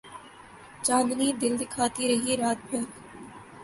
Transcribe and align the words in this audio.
چاندنی 0.85 1.29
دل 1.41 1.53
دکھاتی 1.61 2.03
رہی 2.09 2.33
رات 2.41 2.59
بھر 2.67 2.83